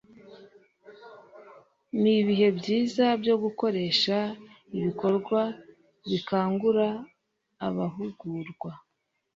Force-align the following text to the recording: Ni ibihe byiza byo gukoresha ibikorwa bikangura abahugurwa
Ni 2.01 2.11
ibihe 2.21 2.47
byiza 2.59 3.05
byo 3.21 3.35
gukoresha 3.43 4.17
ibikorwa 4.77 5.41
bikangura 6.09 6.87
abahugurwa 7.67 8.71